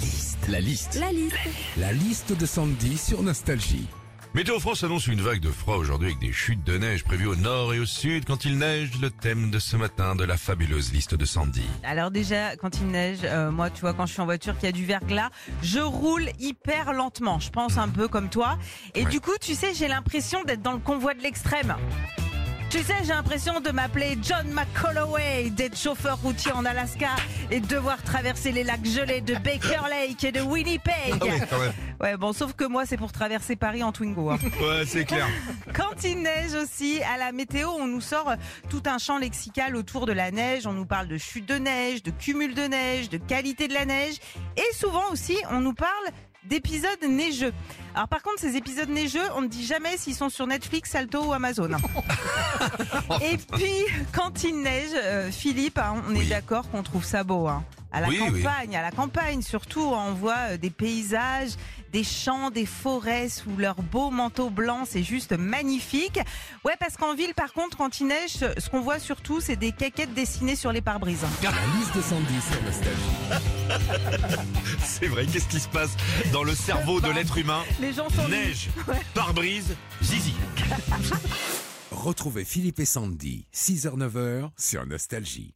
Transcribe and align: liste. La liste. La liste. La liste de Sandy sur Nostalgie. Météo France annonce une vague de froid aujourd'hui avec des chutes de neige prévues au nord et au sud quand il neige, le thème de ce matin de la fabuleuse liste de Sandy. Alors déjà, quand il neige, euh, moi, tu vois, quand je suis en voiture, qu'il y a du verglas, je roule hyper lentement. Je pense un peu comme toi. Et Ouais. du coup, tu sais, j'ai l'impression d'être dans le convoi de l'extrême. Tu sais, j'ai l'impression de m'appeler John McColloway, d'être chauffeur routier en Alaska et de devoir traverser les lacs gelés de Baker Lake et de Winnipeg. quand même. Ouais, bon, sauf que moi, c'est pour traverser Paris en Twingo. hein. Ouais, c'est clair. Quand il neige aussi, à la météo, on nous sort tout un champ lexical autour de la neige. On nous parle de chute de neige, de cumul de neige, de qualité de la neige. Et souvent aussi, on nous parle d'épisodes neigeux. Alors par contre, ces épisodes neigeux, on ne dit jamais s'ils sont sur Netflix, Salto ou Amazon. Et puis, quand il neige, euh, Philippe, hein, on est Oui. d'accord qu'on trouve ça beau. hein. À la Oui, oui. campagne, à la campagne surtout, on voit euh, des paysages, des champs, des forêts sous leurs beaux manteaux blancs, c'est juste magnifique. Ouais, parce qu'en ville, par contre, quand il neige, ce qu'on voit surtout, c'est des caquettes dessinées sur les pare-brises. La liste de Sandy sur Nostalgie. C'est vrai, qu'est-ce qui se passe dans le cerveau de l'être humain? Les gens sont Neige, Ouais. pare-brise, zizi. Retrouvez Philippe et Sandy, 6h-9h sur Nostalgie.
liste. 0.00 0.48
La 0.48 0.60
liste. 0.60 0.94
La 1.00 1.12
liste. 1.12 1.36
La 1.76 1.92
liste 1.92 2.32
de 2.38 2.46
Sandy 2.46 2.96
sur 2.96 3.22
Nostalgie. 3.22 3.86
Météo 4.32 4.60
France 4.60 4.84
annonce 4.84 5.08
une 5.08 5.20
vague 5.20 5.40
de 5.40 5.50
froid 5.50 5.76
aujourd'hui 5.76 6.08
avec 6.08 6.20
des 6.20 6.32
chutes 6.32 6.62
de 6.62 6.78
neige 6.78 7.02
prévues 7.02 7.26
au 7.26 7.34
nord 7.34 7.74
et 7.74 7.80
au 7.80 7.84
sud 7.86 8.24
quand 8.24 8.44
il 8.44 8.58
neige, 8.58 8.90
le 9.02 9.10
thème 9.10 9.50
de 9.50 9.58
ce 9.58 9.76
matin 9.76 10.14
de 10.14 10.22
la 10.24 10.36
fabuleuse 10.36 10.92
liste 10.92 11.16
de 11.16 11.24
Sandy. 11.24 11.64
Alors 11.82 12.12
déjà, 12.12 12.54
quand 12.56 12.78
il 12.80 12.86
neige, 12.86 13.18
euh, 13.24 13.50
moi, 13.50 13.70
tu 13.70 13.80
vois, 13.80 13.92
quand 13.92 14.06
je 14.06 14.12
suis 14.12 14.22
en 14.22 14.26
voiture, 14.26 14.54
qu'il 14.56 14.66
y 14.66 14.68
a 14.68 14.72
du 14.72 14.84
verglas, 14.86 15.30
je 15.62 15.80
roule 15.80 16.28
hyper 16.38 16.92
lentement. 16.92 17.40
Je 17.40 17.50
pense 17.50 17.76
un 17.76 17.88
peu 17.88 18.06
comme 18.06 18.28
toi. 18.30 18.56
Et 18.94 19.04
Ouais. 19.04 19.10
du 19.10 19.20
coup, 19.20 19.32
tu 19.40 19.54
sais, 19.54 19.74
j'ai 19.74 19.88
l'impression 19.88 20.44
d'être 20.44 20.62
dans 20.62 20.72
le 20.72 20.78
convoi 20.78 21.14
de 21.14 21.20
l'extrême. 21.22 21.74
Tu 22.70 22.78
sais, 22.84 22.94
j'ai 23.02 23.08
l'impression 23.08 23.58
de 23.60 23.70
m'appeler 23.72 24.16
John 24.22 24.46
McColloway, 24.52 25.50
d'être 25.50 25.76
chauffeur 25.76 26.18
routier 26.22 26.52
en 26.52 26.64
Alaska 26.64 27.08
et 27.50 27.58
de 27.58 27.66
devoir 27.66 28.00
traverser 28.02 28.52
les 28.52 28.62
lacs 28.62 28.84
gelés 28.86 29.20
de 29.20 29.34
Baker 29.34 29.88
Lake 29.90 30.22
et 30.22 30.30
de 30.30 30.40
Winnipeg. 30.40 31.18
quand 31.18 31.26
même. 31.58 31.72
Ouais, 32.00 32.16
bon, 32.16 32.32
sauf 32.32 32.52
que 32.52 32.64
moi, 32.64 32.86
c'est 32.86 32.96
pour 32.96 33.10
traverser 33.10 33.56
Paris 33.56 33.82
en 33.82 33.90
Twingo. 33.90 34.30
hein. 34.30 34.38
Ouais, 34.60 34.84
c'est 34.86 35.04
clair. 35.04 35.26
Quand 35.74 36.04
il 36.04 36.22
neige 36.22 36.54
aussi, 36.54 37.00
à 37.02 37.18
la 37.18 37.32
météo, 37.32 37.70
on 37.70 37.88
nous 37.88 38.00
sort 38.00 38.32
tout 38.68 38.82
un 38.86 38.98
champ 38.98 39.18
lexical 39.18 39.74
autour 39.74 40.06
de 40.06 40.12
la 40.12 40.30
neige. 40.30 40.64
On 40.68 40.72
nous 40.72 40.86
parle 40.86 41.08
de 41.08 41.18
chute 41.18 41.46
de 41.46 41.56
neige, 41.56 42.04
de 42.04 42.12
cumul 42.12 42.54
de 42.54 42.62
neige, 42.62 43.08
de 43.08 43.16
qualité 43.18 43.66
de 43.66 43.74
la 43.74 43.84
neige. 43.84 44.14
Et 44.56 44.74
souvent 44.76 45.10
aussi, 45.10 45.36
on 45.50 45.60
nous 45.60 45.74
parle 45.74 45.90
d'épisodes 46.44 47.02
neigeux. 47.08 47.52
Alors 47.94 48.08
par 48.08 48.22
contre, 48.22 48.38
ces 48.40 48.56
épisodes 48.56 48.88
neigeux, 48.88 49.22
on 49.36 49.42
ne 49.42 49.46
dit 49.48 49.64
jamais 49.66 49.96
s'ils 49.96 50.14
sont 50.14 50.28
sur 50.28 50.46
Netflix, 50.46 50.90
Salto 50.90 51.22
ou 51.24 51.32
Amazon. 51.32 51.70
Et 53.22 53.36
puis, 53.52 53.72
quand 54.12 54.42
il 54.44 54.60
neige, 54.62 54.90
euh, 54.94 55.30
Philippe, 55.30 55.78
hein, 55.78 56.02
on 56.08 56.14
est 56.14 56.18
Oui. 56.20 56.28
d'accord 56.28 56.70
qu'on 56.70 56.82
trouve 56.82 57.04
ça 57.04 57.24
beau. 57.24 57.46
hein. 57.48 57.64
À 57.92 58.00
la 58.00 58.08
Oui, 58.08 58.20
oui. 58.30 58.42
campagne, 58.42 58.76
à 58.76 58.82
la 58.82 58.90
campagne 58.92 59.42
surtout, 59.42 59.82
on 59.82 60.12
voit 60.12 60.50
euh, 60.50 60.56
des 60.56 60.70
paysages, 60.70 61.50
des 61.92 62.04
champs, 62.04 62.50
des 62.50 62.64
forêts 62.66 63.28
sous 63.28 63.56
leurs 63.56 63.82
beaux 63.82 64.10
manteaux 64.10 64.48
blancs, 64.50 64.86
c'est 64.88 65.02
juste 65.02 65.32
magnifique. 65.32 66.20
Ouais, 66.64 66.74
parce 66.78 66.96
qu'en 66.96 67.14
ville, 67.16 67.34
par 67.34 67.52
contre, 67.52 67.76
quand 67.76 67.98
il 67.98 68.06
neige, 68.06 68.36
ce 68.58 68.70
qu'on 68.70 68.80
voit 68.80 69.00
surtout, 69.00 69.40
c'est 69.40 69.56
des 69.56 69.72
caquettes 69.72 70.14
dessinées 70.14 70.54
sur 70.54 70.70
les 70.70 70.80
pare-brises. 70.82 71.24
La 71.42 71.50
liste 71.78 71.96
de 71.96 72.00
Sandy 72.02 72.40
sur 72.40 72.62
Nostalgie. 72.62 74.40
C'est 74.84 75.06
vrai, 75.06 75.26
qu'est-ce 75.26 75.48
qui 75.48 75.60
se 75.60 75.68
passe 75.68 75.96
dans 76.32 76.42
le 76.44 76.54
cerveau 76.54 77.00
de 77.00 77.08
l'être 77.10 77.38
humain? 77.38 77.62
Les 77.80 77.92
gens 77.92 78.08
sont 78.10 78.28
Neige, 78.28 78.68
Ouais. 78.86 79.00
pare-brise, 79.14 79.74
zizi. 80.02 80.34
Retrouvez 81.90 82.44
Philippe 82.44 82.78
et 82.80 82.84
Sandy, 82.84 83.46
6h-9h 83.54 84.50
sur 84.56 84.86
Nostalgie. 84.86 85.54